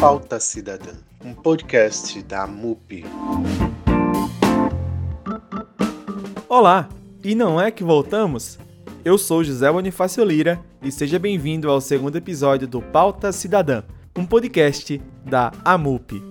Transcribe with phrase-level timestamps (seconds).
[0.00, 0.92] Pauta Cidadã,
[1.24, 3.04] um podcast da MUP.
[6.48, 6.88] Olá,
[7.24, 8.60] e não é que voltamos?
[9.04, 13.82] Eu sou José Bonifácio Lira e seja bem-vindo ao segundo episódio do Pauta Cidadã,
[14.16, 16.22] um podcast da AMUP.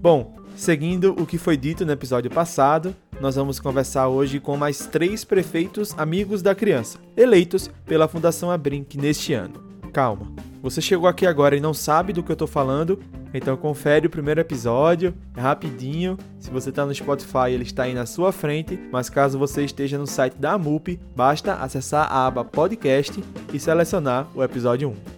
[0.00, 4.86] Bom, seguindo o que foi dito no episódio passado, nós vamos conversar hoje com mais
[4.86, 9.65] três prefeitos amigos da criança, eleitos pela Fundação Abrinq neste ano.
[9.96, 10.26] Calma,
[10.60, 13.00] você chegou aqui agora e não sabe do que eu estou falando,
[13.32, 16.18] então confere o primeiro episódio, é rapidinho.
[16.38, 19.96] Se você está no Spotify, ele está aí na sua frente, mas caso você esteja
[19.96, 23.24] no site da AMUP, basta acessar a aba podcast
[23.54, 25.16] e selecionar o episódio 1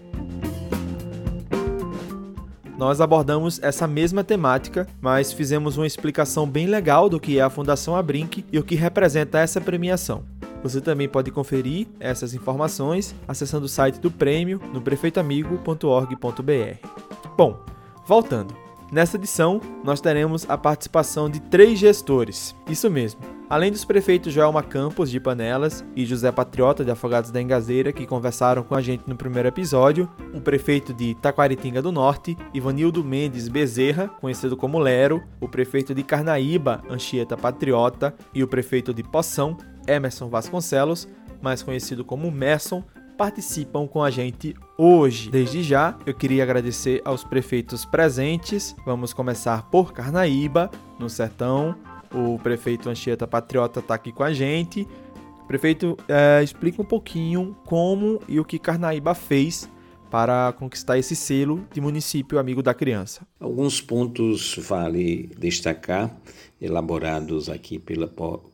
[2.78, 7.50] nós abordamos essa mesma temática, mas fizemos uma explicação bem legal do que é a
[7.50, 10.37] Fundação Abrinq e o que representa essa premiação.
[10.62, 16.88] Você também pode conferir essas informações acessando o site do prêmio no prefeitoamigo.org.br.
[17.36, 17.60] Bom,
[18.06, 18.67] voltando.
[18.90, 22.56] Nessa edição, nós teremos a participação de três gestores.
[22.66, 23.20] Isso mesmo.
[23.50, 28.06] Além dos prefeitos Joelma Campos, de Panelas, e José Patriota, de Afogados da Engazeira, que
[28.06, 33.48] conversaram com a gente no primeiro episódio, o prefeito de Taquaritinga do Norte, Ivanildo Mendes
[33.48, 39.56] Bezerra, conhecido como Lero, o prefeito de Carnaíba, Anchieta Patriota, e o prefeito de Poção,
[39.86, 41.08] Emerson Vasconcelos,
[41.40, 42.82] mais conhecido como Merson,
[43.18, 45.28] participam com a gente hoje.
[45.28, 48.76] Desde já, eu queria agradecer aos prefeitos presentes.
[48.86, 51.74] Vamos começar por Carnaíba, no Sertão.
[52.14, 54.86] O prefeito Anchieta Patriota está aqui com a gente.
[55.48, 59.68] Prefeito, é, explica um pouquinho como e o que Carnaíba fez
[60.10, 63.26] para conquistar esse selo de município amigo da criança.
[63.38, 66.16] Alguns pontos vale destacar
[66.60, 68.08] elaborados aqui pela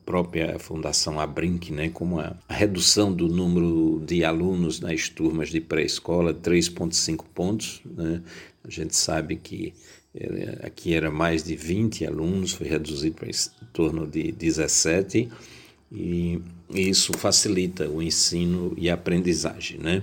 [0.04, 6.34] própria Fundação Abrinq, né, como a redução do número de alunos nas turmas de pré-escola,
[6.34, 7.80] 3,5 pontos.
[7.84, 8.22] Né?
[8.62, 9.72] A gente sabe que
[10.14, 15.30] eh, aqui era mais de 20 alunos, foi reduzido para em torno de 17,
[15.90, 19.78] e isso facilita o ensino e a aprendizagem.
[19.78, 20.02] Né?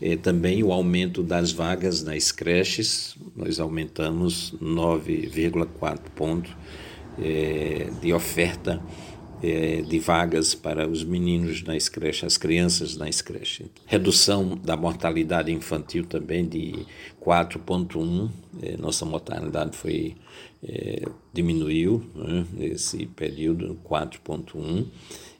[0.00, 6.52] É, também o aumento das vagas nas creches, nós aumentamos 9,4 pontos
[7.20, 8.80] é, de oferta
[9.42, 13.66] é, de vagas para os meninos nas creches, as crianças nas creches.
[13.86, 16.86] Redução da mortalidade infantil também de
[17.24, 18.30] 4,1%.
[18.62, 20.16] É, nossa mortalidade foi
[20.62, 24.86] é, diminuiu né, nesse período, 4,1%.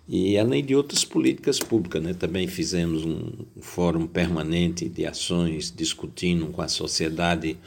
[0.09, 3.31] E além de outras políticas públicas, né, também fizemos um
[3.61, 7.59] fórum permanente de ações discutindo com a sociedade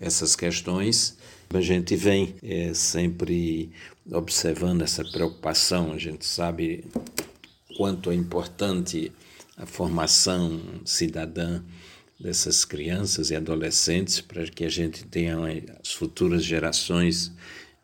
[0.00, 1.18] essas questões
[1.56, 3.70] a gente vem é, sempre
[4.10, 6.84] observando essa preocupação, a gente sabe
[7.76, 9.12] quanto é importante
[9.56, 11.62] a formação cidadã
[12.18, 15.36] dessas crianças e adolescentes para que a gente tenha
[15.82, 17.32] as futuras gerações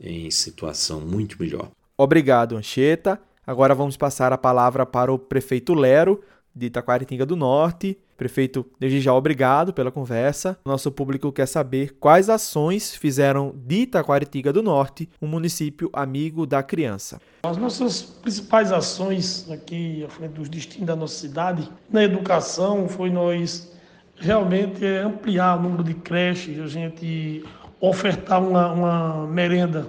[0.00, 1.70] em situação muito melhor.
[1.96, 3.20] Obrigado, Anchieta.
[3.48, 6.20] Agora vamos passar a palavra para o prefeito Lero,
[6.54, 10.58] de Itaquaritinga do Norte, Prefeito, desde já obrigado pela conversa.
[10.66, 16.62] Nosso público quer saber quais ações fizeram de Itaquaritiga do Norte um município amigo da
[16.62, 17.22] criança.
[17.42, 23.08] As nossas principais ações aqui à frente dos destinos da nossa cidade, na educação, foi
[23.08, 23.72] nós
[24.16, 27.42] realmente ampliar o número de creches, a gente
[27.80, 29.86] ofertar uma, uma merenda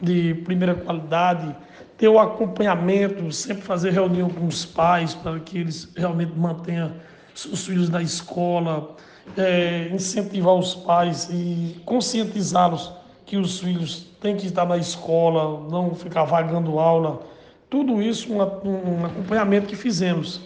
[0.00, 1.54] de primeira qualidade,
[1.96, 6.92] ter o acompanhamento, sempre fazer reunião com os pais para que eles realmente mantenham
[7.34, 8.96] os filhos na escola,
[9.36, 12.92] é, incentivar os pais e conscientizá-los
[13.24, 17.20] que os filhos têm que estar na escola, não ficar vagando aula.
[17.68, 20.40] Tudo isso um, um acompanhamento que fizemos.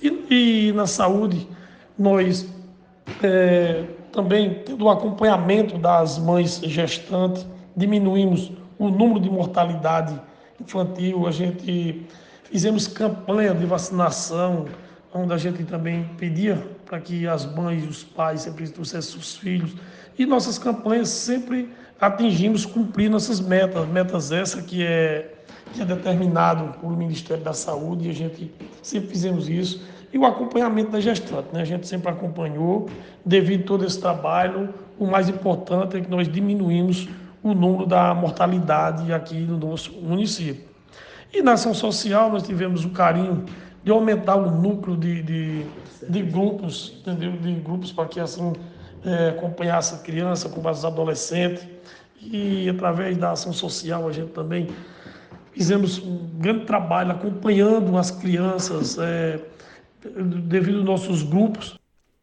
[0.00, 1.48] E, e na saúde,
[1.98, 2.48] nós
[3.22, 10.20] é, também, tendo o acompanhamento das mães gestantes, diminuímos o número de mortalidade
[10.62, 12.06] infantil, a gente
[12.44, 14.66] fizemos campanha de vacinação,
[15.12, 19.36] onde a gente também pedia para que as mães e os pais sempre trouxessem os
[19.36, 19.74] filhos.
[20.18, 21.68] E nossas campanhas sempre
[22.00, 25.34] atingimos cumprir nossas metas, metas essas que é,
[25.72, 29.82] que é determinado pelo Ministério da Saúde, e a gente sempre fizemos isso.
[30.12, 31.62] E o acompanhamento da gestante, né?
[31.62, 32.90] a gente sempre acompanhou,
[33.24, 37.08] devido a todo esse trabalho, o mais importante é que nós diminuímos
[37.42, 40.64] o número da mortalidade aqui no nosso município.
[41.32, 43.44] E na ação social nós tivemos o carinho
[43.82, 45.66] de aumentar o núcleo de, de,
[46.08, 47.32] de grupos, entendeu?
[47.32, 48.52] De grupos para que assim
[49.04, 51.66] é, acompanhasse a criança, acompanhasse os adolescentes.
[52.20, 54.68] E através da ação social a gente também
[55.52, 59.40] fizemos um grande trabalho acompanhando as crianças é,
[60.44, 61.78] devido aos nossos grupos.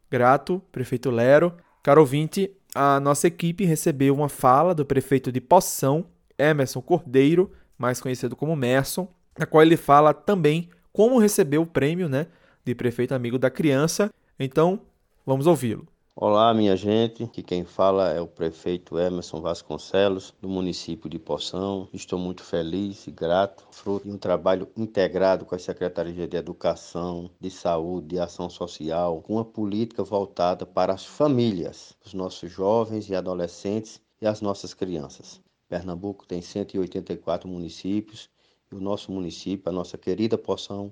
[0.09, 1.53] Grato, prefeito Lero.
[1.83, 6.05] Caro ouvinte, a nossa equipe recebeu uma fala do prefeito de Poção,
[6.37, 9.07] Emerson Cordeiro, mais conhecido como Merson,
[9.37, 12.27] na qual ele fala também como recebeu o prêmio né,
[12.63, 14.11] de prefeito amigo da criança.
[14.39, 14.81] Então,
[15.25, 15.87] vamos ouvi-lo.
[16.15, 17.23] Olá, minha gente.
[17.23, 21.87] Aqui quem fala é o prefeito Emerson Vasconcelos, do município de Poção.
[21.93, 27.29] Estou muito feliz e grato, fruto de um trabalho integrado com a Secretaria de Educação,
[27.39, 33.07] de Saúde, de Ação Social, com uma política voltada para as famílias, os nossos jovens
[33.07, 35.39] e adolescentes e as nossas crianças.
[35.69, 38.29] Pernambuco tem 184 municípios
[38.69, 40.91] e o nosso município, a nossa querida Poção,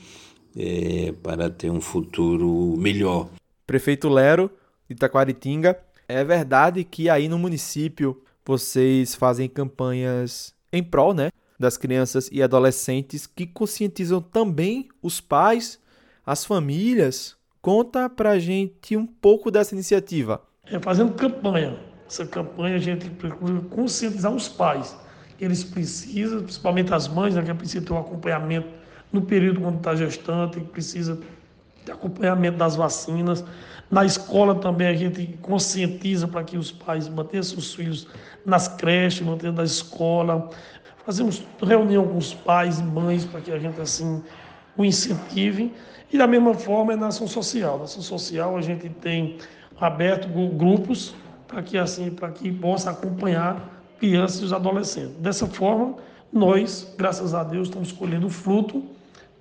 [0.56, 3.28] é, para ter um futuro melhor.
[3.66, 4.50] Prefeito Lero,
[4.88, 5.78] de Itaquaritinga,
[6.08, 12.42] é verdade que aí no município vocês fazem campanhas em prol, né, das crianças e
[12.42, 15.78] adolescentes que conscientizam também os pais,
[16.24, 17.36] as famílias.
[17.60, 20.42] Conta pra gente um pouco dessa iniciativa.
[20.64, 21.78] É fazendo campanha.
[22.08, 24.96] Essa campanha a gente procura conscientizar os pais.
[25.38, 28.68] Eles precisam, principalmente as mães, né, que precisam ter um acompanhamento
[29.12, 31.20] no período quando está gestante, que precisa
[31.84, 33.44] de acompanhamento das vacinas.
[33.90, 38.06] Na escola também a gente conscientiza para que os pais mantenham seus filhos
[38.46, 40.48] nas creches, mantenham na escola.
[41.04, 44.22] Fazemos reunião com os pais e mães para que a gente assim
[44.76, 45.72] o incentive.
[46.12, 47.78] E da mesma forma é na ação social.
[47.78, 49.38] Na ação social a gente tem
[49.80, 51.14] aberto grupos
[51.48, 55.16] para que assim, para que possa acompanhar crianças e os adolescentes.
[55.16, 55.96] Dessa forma,
[56.32, 58.84] nós, graças a Deus, estamos colhendo o fruto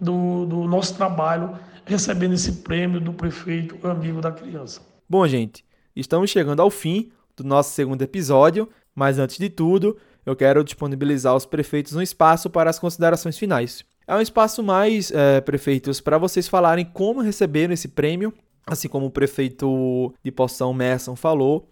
[0.02, 1.58] do, do nosso trabalho
[1.90, 4.80] recebendo esse prêmio do prefeito amigo da criança.
[5.10, 5.66] Bom, gente,
[5.96, 11.34] estamos chegando ao fim do nosso segundo episódio, mas antes de tudo, eu quero disponibilizar
[11.34, 13.84] aos prefeitos um espaço para as considerações finais.
[14.06, 18.32] É um espaço mais, é, prefeitos, para vocês falarem como receberam esse prêmio,
[18.68, 21.72] assim como o prefeito de Poção Merson falou,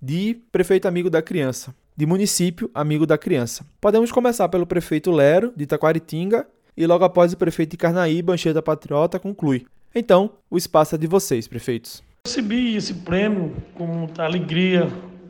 [0.00, 3.66] de prefeito amigo da criança, de município amigo da criança.
[3.80, 6.46] Podemos começar pelo prefeito Lero, de Taquaritinga,
[6.76, 9.66] e logo após o prefeito de Carnaíba, Anchieta Patriota, conclui.
[9.94, 12.02] Então, o espaço é de vocês, prefeitos.
[12.26, 14.88] Recebi esse prêmio com muita alegria.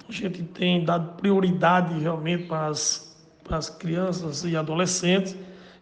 [0.09, 5.37] A gente tem dado prioridade realmente para as, para as crianças e adolescentes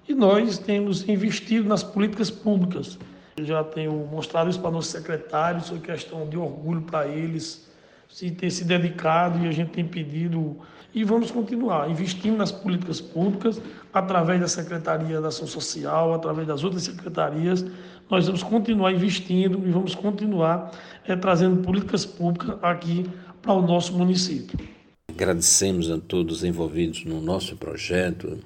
[0.09, 2.99] e nós temos investido nas políticas públicas.
[3.37, 7.69] Eu já tenho mostrado isso para nossos secretários, isso é questão de orgulho para eles,
[8.09, 10.59] se ter se dedicado e a gente tem pedido
[10.95, 13.61] e vamos continuar investindo nas políticas públicas
[13.93, 17.65] através da Secretaria da Ação Social, através das outras secretarias.
[18.09, 20.71] Nós vamos continuar investindo e vamos continuar
[21.07, 23.07] é, trazendo políticas públicas aqui
[23.43, 24.59] para o nosso município.
[25.09, 28.39] Agradecemos a todos envolvidos no nosso projeto,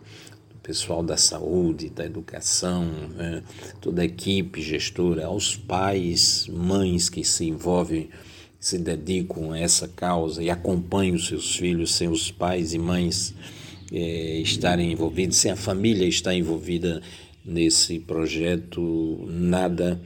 [0.62, 2.84] pessoal da saúde, da educação,
[3.16, 3.42] né,
[3.80, 8.10] toda a equipe gestora, aos pais, mães que se envolvem
[8.58, 13.34] se dedicam a essa causa e acompanham os seus filhos, sem os pais e mães
[13.92, 17.00] é, estarem envolvidos, sem a família estar envolvida
[17.44, 20.00] nesse projeto, nada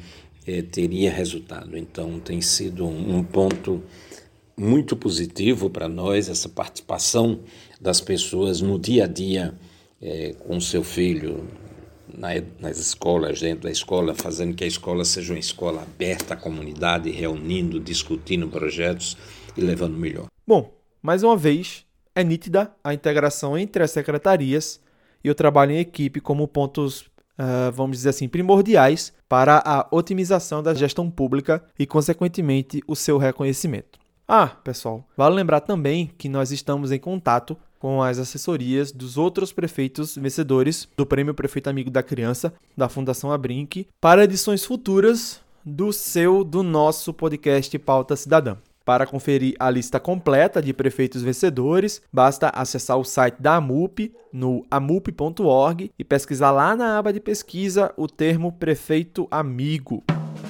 [0.47, 1.77] é, teria resultado.
[1.77, 3.83] Então, tem sido um, ponto
[4.57, 7.41] muito positivo para nós essa participação
[7.81, 9.55] das pessoas no dia a dia
[10.01, 11.49] é, com seu filho
[12.17, 12.29] na,
[12.61, 17.11] nas escolas, dentro da escola, fazendo que a escola seja uma escola aberta à comunidade,
[17.11, 19.17] reunindo, discutindo projetos
[19.57, 20.27] e levando melhor.
[20.47, 24.81] Bom, mais uma vez, é nítida a integração entre as secretarias
[25.25, 27.03] e o trabalho em equipe como pontos,
[27.39, 33.19] uh, vamos dizer assim, primordiais para a otimização da gestão pública e, consequentemente, o seu
[33.19, 33.99] reconhecimento.
[34.27, 39.53] Ah, pessoal, vale lembrar também que nós estamos em contato com as assessorias dos outros
[39.53, 45.93] prefeitos vencedores do Prêmio Prefeito Amigo da Criança da Fundação Abrinq para edições futuras do
[45.93, 48.57] seu do nosso podcast Pauta Cidadã.
[48.85, 54.65] Para conferir a lista completa de prefeitos vencedores, basta acessar o site da AMUP no
[54.71, 60.05] amup.org e pesquisar lá na aba de pesquisa o termo prefeito amigo.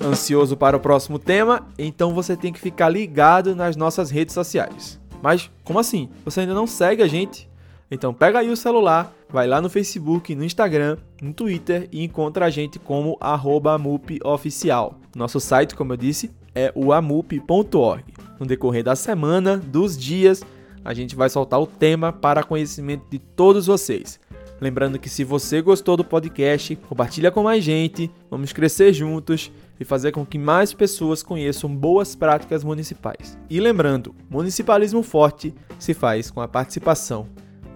[0.04, 1.66] Ansioso para o próximo tema?
[1.78, 5.00] Então você tem que ficar ligado nas nossas redes sociais.
[5.22, 6.08] Mas como assim?
[6.24, 7.48] Você ainda não segue a gente?
[7.90, 12.46] Então pega aí o celular, vai lá no Facebook, no Instagram, no Twitter e encontra
[12.46, 14.98] a gente como @amupoficial.
[15.14, 18.04] Nosso site, como eu disse, é o amup.org.
[18.40, 20.42] No decorrer da semana, dos dias,
[20.84, 24.18] a gente vai soltar o tema para conhecimento de todos vocês.
[24.60, 29.84] Lembrando que se você gostou do podcast, compartilha com mais gente, vamos crescer juntos e
[29.84, 33.38] fazer com que mais pessoas conheçam boas práticas municipais.
[33.50, 37.26] E lembrando, municipalismo forte se faz com a participação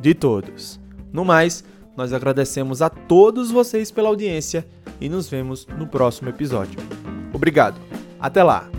[0.00, 0.80] de todos.
[1.12, 1.64] No mais,
[1.96, 4.66] nós agradecemos a todos vocês pela audiência
[5.00, 6.78] e nos vemos no próximo episódio.
[7.32, 7.80] Obrigado.
[8.20, 8.75] Até lá.